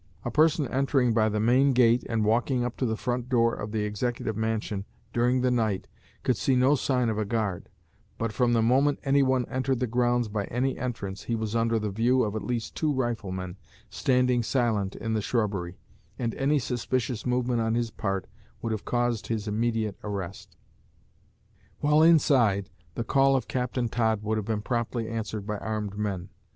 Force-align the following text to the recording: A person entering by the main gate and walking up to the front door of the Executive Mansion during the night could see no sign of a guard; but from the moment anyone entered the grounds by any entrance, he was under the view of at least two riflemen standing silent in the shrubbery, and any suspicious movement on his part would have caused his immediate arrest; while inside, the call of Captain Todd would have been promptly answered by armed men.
A 0.25 0.31
person 0.31 0.67
entering 0.69 1.13
by 1.13 1.29
the 1.29 1.39
main 1.39 1.73
gate 1.73 2.03
and 2.09 2.25
walking 2.25 2.63
up 2.65 2.75
to 2.77 2.87
the 2.87 2.97
front 2.97 3.29
door 3.29 3.53
of 3.53 3.71
the 3.71 3.83
Executive 3.83 4.35
Mansion 4.35 4.83
during 5.13 5.41
the 5.41 5.51
night 5.51 5.85
could 6.23 6.37
see 6.37 6.55
no 6.55 6.73
sign 6.73 7.07
of 7.07 7.19
a 7.19 7.23
guard; 7.23 7.69
but 8.17 8.33
from 8.33 8.53
the 8.53 8.63
moment 8.63 8.97
anyone 9.03 9.45
entered 9.47 9.79
the 9.79 9.85
grounds 9.85 10.27
by 10.27 10.45
any 10.45 10.75
entrance, 10.75 11.25
he 11.25 11.35
was 11.35 11.55
under 11.55 11.77
the 11.77 11.91
view 11.91 12.23
of 12.23 12.35
at 12.35 12.41
least 12.43 12.73
two 12.73 12.91
riflemen 12.91 13.57
standing 13.91 14.41
silent 14.41 14.95
in 14.95 15.13
the 15.13 15.21
shrubbery, 15.21 15.77
and 16.17 16.33
any 16.33 16.57
suspicious 16.57 17.23
movement 17.23 17.61
on 17.61 17.75
his 17.75 17.91
part 17.91 18.25
would 18.63 18.71
have 18.71 18.85
caused 18.85 19.27
his 19.27 19.47
immediate 19.47 19.99
arrest; 20.03 20.57
while 21.79 22.01
inside, 22.01 22.71
the 22.95 23.03
call 23.03 23.35
of 23.35 23.47
Captain 23.47 23.87
Todd 23.87 24.23
would 24.23 24.39
have 24.39 24.45
been 24.47 24.63
promptly 24.63 25.07
answered 25.07 25.45
by 25.45 25.57
armed 25.59 25.95
men. 25.95 26.29